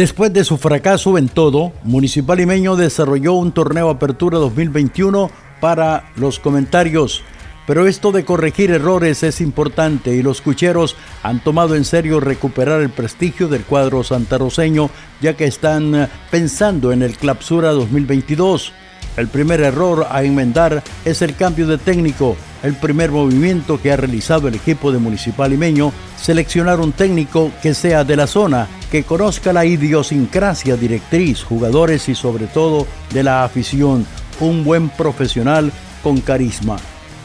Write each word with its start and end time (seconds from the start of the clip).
Después 0.00 0.32
de 0.32 0.44
su 0.44 0.56
fracaso 0.56 1.18
en 1.18 1.28
todo, 1.28 1.74
Municipal 1.84 2.38
Limeño 2.38 2.74
desarrolló 2.74 3.34
un 3.34 3.52
torneo 3.52 3.90
Apertura 3.90 4.38
2021 4.38 5.30
para 5.60 6.10
los 6.16 6.38
comentarios. 6.38 7.22
Pero 7.66 7.86
esto 7.86 8.10
de 8.10 8.24
corregir 8.24 8.70
errores 8.70 9.22
es 9.22 9.42
importante 9.42 10.16
y 10.16 10.22
los 10.22 10.40
cucheros 10.40 10.96
han 11.22 11.44
tomado 11.44 11.76
en 11.76 11.84
serio 11.84 12.18
recuperar 12.18 12.80
el 12.80 12.88
prestigio 12.88 13.46
del 13.48 13.64
cuadro 13.64 14.02
santarroceño 14.02 14.88
ya 15.20 15.36
que 15.36 15.44
están 15.44 16.08
pensando 16.30 16.92
en 16.92 17.02
el 17.02 17.18
Clapsura 17.18 17.72
2022. 17.72 18.72
El 19.18 19.28
primer 19.28 19.60
error 19.60 20.06
a 20.10 20.22
enmendar 20.22 20.82
es 21.04 21.20
el 21.20 21.36
cambio 21.36 21.66
de 21.66 21.76
técnico. 21.76 22.38
El 22.62 22.74
primer 22.74 23.10
movimiento 23.10 23.80
que 23.80 23.90
ha 23.90 23.96
realizado 23.96 24.48
el 24.48 24.54
equipo 24.54 24.92
de 24.92 24.98
Municipal 24.98 25.50
Limeño, 25.50 25.92
seleccionar 26.20 26.80
un 26.80 26.92
técnico 26.92 27.50
que 27.62 27.72
sea 27.72 28.04
de 28.04 28.16
la 28.16 28.26
zona, 28.26 28.68
que 28.90 29.04
conozca 29.04 29.52
la 29.52 29.64
idiosincrasia 29.64 30.76
directriz, 30.76 31.42
jugadores 31.42 32.08
y 32.08 32.14
sobre 32.14 32.46
todo 32.46 32.86
de 33.12 33.22
la 33.22 33.44
afición, 33.44 34.06
un 34.40 34.64
buen 34.64 34.90
profesional 34.90 35.72
con 36.02 36.20
carisma. 36.20 36.76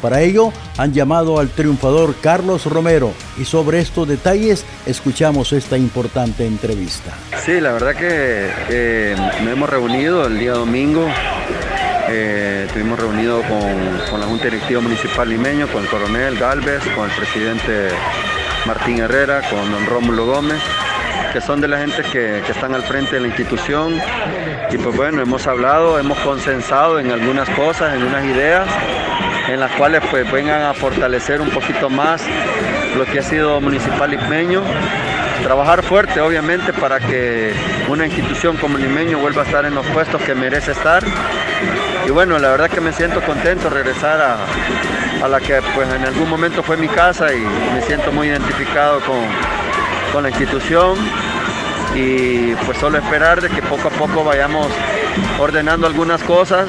Para 0.02 0.22
ello 0.22 0.52
han 0.78 0.94
llamado 0.94 1.40
al 1.40 1.50
triunfador 1.50 2.16
Carlos 2.22 2.66
Romero 2.66 3.12
y 3.40 3.46
sobre 3.46 3.80
estos 3.80 4.08
detalles 4.08 4.64
escuchamos 4.86 5.52
esta 5.52 5.78
importante 5.78 6.46
entrevista. 6.46 7.12
Sí, 7.44 7.60
la 7.60 7.72
verdad 7.72 7.96
que 7.96 9.16
nos 9.18 9.52
hemos 9.52 9.70
reunido 9.70 10.28
el 10.28 10.38
día 10.38 10.52
domingo 10.52 11.08
eh, 12.08 12.64
estuvimos 12.68 13.00
reunidos 13.00 13.44
con, 13.46 14.20
la 14.20 14.26
Junta 14.28 14.46
Directiva 14.46 14.82
Municipal 14.82 15.28
Limeño, 15.28 15.68
con 15.68 15.84
el 15.84 15.90
coronel 15.90 16.38
Galvez, 16.38 16.84
con 16.96 17.10
el 17.10 17.16
presidente 17.16 17.90
Martín 18.66 19.00
Herrera, 19.00 19.42
con 19.50 19.72
don 19.72 19.86
Rómulo 19.86 20.26
Gómez, 20.26 20.62
que 21.34 21.42
son 21.42 21.62
de 21.62 21.68
la 21.68 21.80
gente 21.80 22.04
que, 22.04 22.40
están 22.40 22.76
al 22.76 22.84
frente 22.84 23.16
de 23.16 23.22
la 23.22 23.28
institución. 23.28 24.00
Y 24.72 24.78
pues 24.78 24.96
bueno, 24.96 25.22
hemos 25.22 25.48
hablado, 25.48 26.00
hemos 26.00 26.18
consensado 26.20 27.00
en 27.00 27.12
algunas 27.12 27.50
cosas, 27.52 27.96
en 27.96 28.04
unas 28.04 28.24
ideas, 28.26 28.68
en 29.48 29.60
las 29.60 29.72
cuales 29.72 30.02
pues 30.12 30.32
vengan 30.32 30.62
a 30.64 30.74
fortalecer 30.74 31.42
un 31.42 31.50
poquito 31.50 31.90
más 31.90 32.22
lo 32.98 33.06
que 33.06 33.20
ha 33.20 33.24
sido 33.24 33.60
Municipal 33.60 34.12
Limeño 34.12 34.62
trabajar 35.44 35.84
fuerte 35.84 36.22
obviamente 36.22 36.74
para 36.74 37.00
que 37.00 37.54
una 37.88 38.08
institución 38.08 38.58
como 38.58 38.78
Limeño 38.78 39.20
vuelva 39.20 39.44
a 39.44 39.46
estar 39.46 39.66
en 39.66 39.76
los 39.76 39.86
puestos 39.88 40.22
que 40.24 40.34
merece 40.34 40.72
estar 40.72 41.04
y 42.06 42.12
bueno, 42.12 42.38
la 42.38 42.50
verdad 42.50 42.70
que 42.70 42.82
me 42.82 42.94
siento 42.94 43.22
contento 43.22 43.70
regresar 43.70 44.22
a, 44.22 45.28
la 45.28 45.40
que 45.40 45.60
pues 45.74 45.92
en 45.92 46.04
algún 46.04 46.30
momento 46.30 46.62
fue 46.62 46.78
mi 46.78 46.88
casa 46.88 47.34
y 47.34 47.40
me 47.40 47.82
siento 47.82 48.12
muy 48.12 48.28
identificado 48.28 49.00
con, 49.02 49.18
con 50.14 50.22
la 50.22 50.30
institución 50.30 50.98
y 51.96 52.54
pues 52.66 52.78
solo 52.78 52.98
esperar 53.00 53.42
de 53.42 53.50
que 53.50 53.62
poco 53.64 53.88
a 53.88 53.92
poco 53.92 54.24
vayamos 54.24 54.68
ordenando 55.40 55.88
algunas 55.88 56.22
cosas 56.24 56.68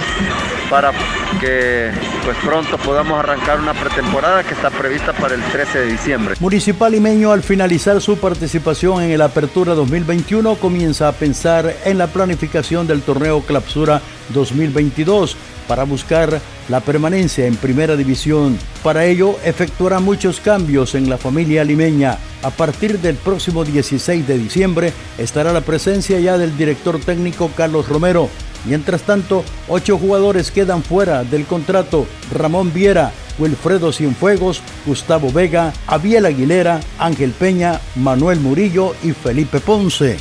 para 0.70 0.92
que 1.40 1.90
pues 2.24 2.36
pronto 2.38 2.76
podamos 2.78 3.18
arrancar 3.18 3.60
una 3.60 3.72
pretemporada 3.74 4.42
que 4.42 4.54
está 4.54 4.70
prevista 4.70 5.12
para 5.12 5.34
el 5.34 5.42
13 5.42 5.78
de 5.78 5.86
diciembre. 5.86 6.34
Municipal 6.40 6.90
Limeño 6.90 7.30
al 7.30 7.42
finalizar 7.42 8.00
su 8.00 8.18
participación 8.18 9.02
en 9.02 9.10
el 9.10 9.20
Apertura 9.22 9.74
2021 9.74 10.56
comienza 10.56 11.08
a 11.08 11.12
pensar 11.12 11.72
en 11.84 11.98
la 11.98 12.08
planificación 12.08 12.86
del 12.86 13.02
torneo 13.02 13.42
Clapsura 13.42 14.00
2022 14.30 15.36
para 15.68 15.84
buscar 15.84 16.40
la 16.68 16.80
permanencia 16.80 17.46
en 17.46 17.56
primera 17.56 17.96
división. 17.96 18.58
Para 18.82 19.04
ello, 19.04 19.36
efectuará 19.44 20.00
muchos 20.00 20.40
cambios 20.40 20.94
en 20.94 21.08
la 21.08 21.18
familia 21.18 21.64
limeña. 21.64 22.18
A 22.42 22.50
partir 22.50 22.98
del 23.00 23.16
próximo 23.16 23.64
16 23.64 24.26
de 24.26 24.38
diciembre 24.38 24.92
estará 25.18 25.52
la 25.52 25.60
presencia 25.60 26.20
ya 26.20 26.38
del 26.38 26.56
director 26.56 26.98
técnico 27.00 27.50
Carlos 27.56 27.88
Romero, 27.88 28.28
Mientras 28.66 29.02
tanto, 29.02 29.44
ocho 29.68 29.96
jugadores 29.96 30.50
quedan 30.50 30.82
fuera 30.82 31.22
del 31.22 31.44
contrato. 31.44 32.06
Ramón 32.32 32.72
Viera, 32.72 33.12
Wilfredo 33.38 33.92
Cienfuegos, 33.92 34.60
Gustavo 34.84 35.32
Vega, 35.32 35.72
Abiel 35.86 36.26
Aguilera, 36.26 36.80
Ángel 36.98 37.30
Peña, 37.30 37.80
Manuel 37.94 38.40
Murillo 38.40 38.94
y 39.04 39.12
Felipe 39.12 39.60
Ponce. 39.60 40.16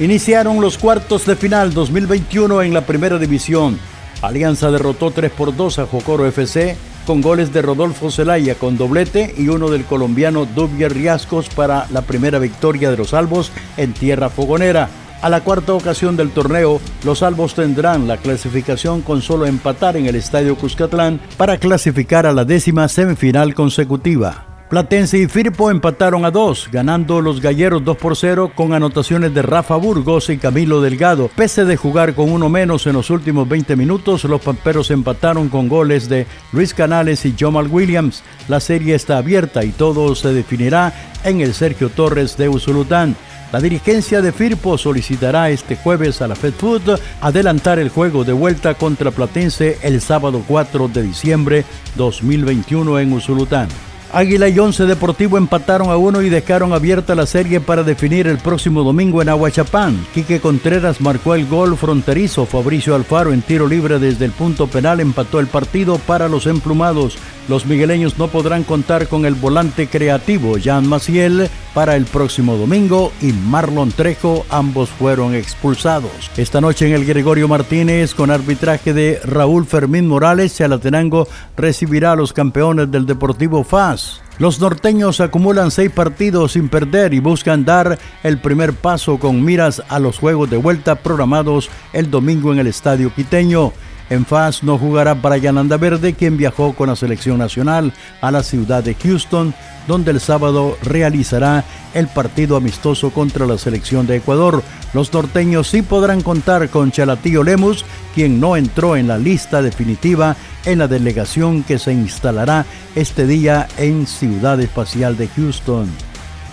Iniciaron 0.00 0.60
los 0.60 0.76
cuartos 0.76 1.24
de 1.24 1.36
final 1.36 1.72
2021 1.72 2.62
en 2.62 2.74
la 2.74 2.84
primera 2.84 3.16
división. 3.16 3.78
Alianza 4.22 4.72
derrotó 4.72 5.12
3 5.12 5.30
por 5.30 5.54
2 5.54 5.78
a 5.78 5.86
Jocoro 5.86 6.26
FC 6.26 6.76
con 7.06 7.20
goles 7.20 7.52
de 7.52 7.62
Rodolfo 7.62 8.10
Zelaya 8.10 8.56
con 8.56 8.76
doblete 8.76 9.32
y 9.38 9.48
uno 9.48 9.70
del 9.70 9.84
colombiano 9.84 10.46
Dubier 10.46 10.92
Riascos 10.92 11.48
para 11.48 11.86
la 11.90 12.02
primera 12.02 12.40
victoria 12.40 12.90
de 12.90 12.96
los 12.96 13.14
Albos 13.14 13.52
en 13.76 13.92
tierra 13.92 14.30
fogonera. 14.30 14.88
A 15.22 15.30
la 15.30 15.42
cuarta 15.42 15.74
ocasión 15.74 16.16
del 16.16 16.30
torneo, 16.32 16.80
los 17.04 17.22
albos 17.22 17.54
tendrán 17.54 18.06
la 18.06 18.18
clasificación 18.18 19.00
con 19.00 19.22
solo 19.22 19.46
empatar 19.46 19.96
en 19.96 20.06
el 20.06 20.16
Estadio 20.16 20.56
Cuscatlán 20.56 21.20
para 21.36 21.56
clasificar 21.56 22.26
a 22.26 22.32
la 22.32 22.44
décima 22.44 22.88
semifinal 22.88 23.54
consecutiva. 23.54 24.53
Platense 24.68 25.18
y 25.18 25.26
Firpo 25.28 25.70
empataron 25.70 26.24
a 26.24 26.30
dos, 26.30 26.70
ganando 26.72 27.20
los 27.20 27.42
galleros 27.42 27.84
2 27.84 27.96
por 27.98 28.16
0 28.16 28.52
con 28.54 28.72
anotaciones 28.72 29.34
de 29.34 29.42
Rafa 29.42 29.76
Burgos 29.76 30.30
y 30.30 30.38
Camilo 30.38 30.80
Delgado. 30.80 31.30
Pese 31.36 31.66
de 31.66 31.76
jugar 31.76 32.14
con 32.14 32.32
uno 32.32 32.48
menos 32.48 32.86
en 32.86 32.94
los 32.94 33.10
últimos 33.10 33.46
20 33.46 33.76
minutos, 33.76 34.24
los 34.24 34.40
pamperos 34.40 34.90
empataron 34.90 35.50
con 35.50 35.68
goles 35.68 36.08
de 36.08 36.26
Luis 36.52 36.72
Canales 36.72 37.26
y 37.26 37.34
Jamal 37.38 37.68
Williams. 37.68 38.22
La 38.48 38.58
serie 38.58 38.94
está 38.94 39.18
abierta 39.18 39.64
y 39.64 39.70
todo 39.70 40.14
se 40.14 40.32
definirá 40.32 40.94
en 41.24 41.42
el 41.42 41.52
Sergio 41.52 41.90
Torres 41.90 42.38
de 42.38 42.48
Usulután. 42.48 43.16
La 43.52 43.60
dirigencia 43.60 44.22
de 44.22 44.32
Firpo 44.32 44.78
solicitará 44.78 45.50
este 45.50 45.76
jueves 45.76 46.22
a 46.22 46.26
la 46.26 46.34
Fed 46.34 46.54
Food 46.54 46.98
adelantar 47.20 47.78
el 47.78 47.90
juego 47.90 48.24
de 48.24 48.32
vuelta 48.32 48.74
contra 48.74 49.10
Platense 49.10 49.78
el 49.82 50.00
sábado 50.00 50.42
4 50.48 50.88
de 50.88 51.02
diciembre 51.02 51.64
2021 51.96 52.98
en 52.98 53.12
Usulután. 53.12 53.68
Águila 54.14 54.48
y 54.48 54.56
Once 54.60 54.86
Deportivo 54.86 55.36
empataron 55.38 55.90
a 55.90 55.96
uno 55.96 56.22
y 56.22 56.28
dejaron 56.28 56.72
abierta 56.72 57.16
la 57.16 57.26
serie 57.26 57.58
para 57.58 57.82
definir 57.82 58.28
el 58.28 58.38
próximo 58.38 58.84
domingo 58.84 59.20
en 59.20 59.28
Aguachapán. 59.28 60.06
Quique 60.14 60.38
Contreras 60.38 61.00
marcó 61.00 61.34
el 61.34 61.46
gol 61.46 61.76
fronterizo. 61.76 62.46
Fabricio 62.46 62.94
Alfaro 62.94 63.32
en 63.32 63.42
tiro 63.42 63.66
libre 63.66 63.98
desde 63.98 64.26
el 64.26 64.30
punto 64.30 64.68
penal 64.68 65.00
empató 65.00 65.40
el 65.40 65.48
partido 65.48 65.98
para 65.98 66.28
los 66.28 66.46
emplumados. 66.46 67.18
Los 67.46 67.66
migueleños 67.66 68.18
no 68.18 68.28
podrán 68.28 68.64
contar 68.64 69.06
con 69.06 69.26
el 69.26 69.34
volante 69.34 69.86
creativo 69.86 70.56
Jean 70.56 70.88
Maciel 70.88 71.50
para 71.74 71.94
el 71.94 72.06
próximo 72.06 72.56
domingo 72.56 73.12
y 73.20 73.32
Marlon 73.32 73.92
Trejo, 73.92 74.46
ambos 74.48 74.88
fueron 74.88 75.34
expulsados. 75.34 76.30
Esta 76.38 76.62
noche 76.62 76.86
en 76.86 76.94
el 76.94 77.04
Gregorio 77.04 77.46
Martínez, 77.46 78.14
con 78.14 78.30
arbitraje 78.30 78.94
de 78.94 79.20
Raúl 79.24 79.66
Fermín 79.66 80.08
Morales, 80.08 80.56
Chalatenango 80.56 81.28
recibirá 81.54 82.12
a 82.12 82.16
los 82.16 82.32
campeones 82.32 82.90
del 82.90 83.04
Deportivo 83.04 83.62
FAS. 83.62 84.22
Los 84.38 84.58
norteños 84.58 85.20
acumulan 85.20 85.70
seis 85.70 85.90
partidos 85.90 86.52
sin 86.52 86.68
perder 86.68 87.12
y 87.12 87.20
buscan 87.20 87.64
dar 87.64 87.98
el 88.22 88.38
primer 88.38 88.72
paso 88.72 89.18
con 89.18 89.44
miras 89.44 89.82
a 89.88 89.98
los 89.98 90.18
juegos 90.18 90.48
de 90.50 90.56
vuelta 90.56 90.94
programados 90.94 91.68
el 91.92 92.10
domingo 92.10 92.52
en 92.52 92.58
el 92.58 92.66
Estadio 92.68 93.14
Quiteño. 93.14 93.72
En 94.10 94.26
FAS 94.26 94.62
no 94.62 94.78
jugará 94.78 95.14
Brian 95.14 95.58
Andaverde, 95.58 96.12
quien 96.12 96.36
viajó 96.36 96.74
con 96.74 96.88
la 96.88 96.96
selección 96.96 97.38
nacional 97.38 97.92
a 98.20 98.30
la 98.30 98.42
ciudad 98.42 98.84
de 98.84 98.94
Houston, 98.94 99.54
donde 99.88 100.10
el 100.10 100.20
sábado 100.20 100.76
realizará 100.82 101.64
el 101.94 102.08
partido 102.08 102.56
amistoso 102.56 103.10
contra 103.10 103.46
la 103.46 103.58
selección 103.58 104.06
de 104.06 104.16
Ecuador. 104.16 104.62
Los 104.92 105.12
norteños 105.12 105.68
sí 105.68 105.82
podrán 105.82 106.22
contar 106.22 106.68
con 106.68 106.92
Chalatío 106.92 107.42
Lemus, 107.42 107.84
quien 108.14 108.40
no 108.40 108.56
entró 108.56 108.96
en 108.96 109.08
la 109.08 109.18
lista 109.18 109.62
definitiva 109.62 110.36
en 110.64 110.78
la 110.78 110.88
delegación 110.88 111.62
que 111.62 111.78
se 111.78 111.92
instalará 111.92 112.66
este 112.94 113.26
día 113.26 113.68
en 113.78 114.06
Ciudad 114.06 114.60
Espacial 114.60 115.16
de 115.16 115.28
Houston. 115.28 115.88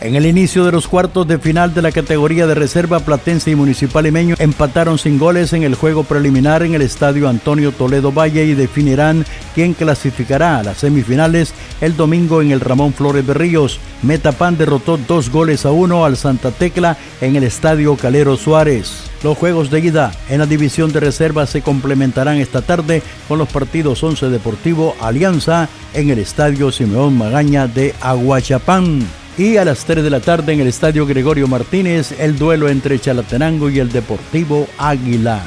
En 0.02 0.16
el 0.16 0.26
inicio 0.26 0.66
de 0.66 0.72
los 0.72 0.88
cuartos 0.88 1.28
de 1.28 1.38
final 1.38 1.76
de 1.76 1.84
la 1.84 1.92
categoría 1.92 2.48
de 2.48 2.56
reserva, 2.56 3.02
Platense 3.02 3.52
y 3.52 3.56
Municipal 3.56 4.04
Limeño 4.04 4.36
empataron 4.40 4.98
sin 4.98 5.20
goles 5.20 5.54
en 5.54 5.62
el 5.62 5.76
juego 5.76 6.04
preliminar 6.04 6.64
en 6.64 6.74
el 6.74 6.82
estadio 6.82 7.30
Antonio 7.30 7.72
Toledo 7.72 8.12
Valle 8.12 8.46
y 8.46 8.56
definirán 8.56 9.24
quién 9.54 9.76
clasificará 9.76 10.58
a 10.58 10.64
las 10.64 10.80
semifinales 10.80 11.54
el 11.82 11.96
domingo 11.96 12.42
en 12.42 12.50
el 12.50 12.62
Ramón 12.62 12.94
Flores 12.94 13.28
de 13.28 13.36
Ríos. 13.36 13.80
Metapan 14.02 14.58
derrotó 14.58 14.98
dos 14.98 15.30
goles 15.30 15.68
a 15.68 15.72
uno 15.72 16.04
al 16.04 16.18
Santa 16.18 16.50
Tecla 16.50 16.98
en 17.22 17.36
el 17.36 17.44
estadio 17.44 17.96
Calero 17.96 18.38
Suárez. 18.38 19.04
Los 19.24 19.38
juegos 19.38 19.70
de 19.70 19.82
ida 19.82 20.12
en 20.30 20.40
la 20.40 20.48
división 20.48 20.92
de 20.92 21.00
reserva 21.00 21.46
se 21.46 21.62
complementarán 21.62 22.38
esta 22.38 22.64
tarde 22.64 23.04
con 23.28 23.38
los 23.38 23.50
partidos 23.50 24.04
11 24.04 24.30
Deportivo 24.30 24.96
Alianza 25.00 25.70
en 25.94 26.10
el 26.10 26.18
estadio 26.18 26.72
Simeón 26.72 27.20
Magaña 27.20 27.68
de 27.68 27.94
Aguachapán. 28.02 29.21
Y 29.38 29.58
a 29.58 29.66
las 29.66 29.86
3 29.86 30.04
de 30.04 30.10
la 30.10 30.20
tarde 30.20 30.54
en 30.54 30.60
el 30.60 30.68
Estadio 30.68 31.06
Gregorio 31.06 31.48
Martínez, 31.48 32.14
el 32.20 32.38
duelo 32.38 32.68
entre 32.68 33.00
Chalatenango 33.00 33.70
y 33.70 33.80
el 33.80 33.92
Deportivo 33.92 34.68
Águila. 34.78 35.42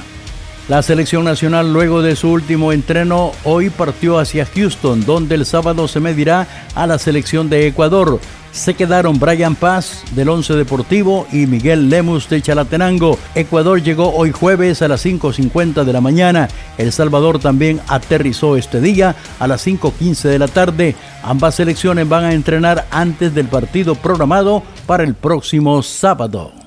La 0.69 0.83
selección 0.83 1.25
nacional 1.25 1.75
luego 1.75 2.01
de 2.01 2.17
su 2.17 2.31
último 2.31 2.73
entreno 2.73 3.33
hoy 3.45 3.69
partió 3.69 4.19
hacia 4.19 4.47
Houston, 4.47 5.05
donde 5.05 5.35
el 5.35 5.45
sábado 5.45 5.87
se 5.89 6.01
medirá 6.01 6.49
a 6.75 6.87
la 6.87 6.99
selección 6.99 7.51
de 7.51 7.67
Ecuador. 7.67 8.19
Se 8.55 8.75
quedaron 8.75 9.19
Brian 9.19 9.57
Paz 9.57 10.05
del 10.15 10.29
Once 10.29 10.55
Deportivo 10.55 11.27
y 11.33 11.47
Miguel 11.47 11.91
Lemus 11.91 12.29
de 12.29 12.41
Chalatenango. 12.41 13.19
Ecuador 13.35 13.83
llegó 13.83 14.15
hoy 14.15 14.31
jueves 14.31 14.81
a 14.81 14.89
las 14.89 15.05
5.50 15.05 15.83
de 15.83 15.93
la 15.93 16.01
mañana. 16.01 16.49
El 16.79 16.93
Salvador 16.93 17.41
también 17.41 17.81
aterrizó 17.89 18.57
este 18.57 18.81
día 18.81 19.17
a 19.41 19.49
las 19.49 19.67
5.15 19.67 20.29
de 20.29 20.39
la 20.39 20.49
tarde. 20.49 20.95
Ambas 21.25 21.57
selecciones 21.57 22.09
van 22.09 22.25
a 22.25 22.33
entrenar 22.33 22.87
antes 22.93 23.35
del 23.35 23.49
partido 23.49 23.97
programado 23.97 24.63
para 24.87 25.03
el 25.03 25.15
próximo 25.15 25.83
sábado. 25.83 26.64